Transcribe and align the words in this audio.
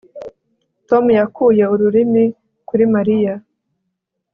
Tom 0.89 1.03
yakuye 1.19 1.63
ururimi 1.73 2.23
kuri 2.67 2.83
Mariya 2.93 3.33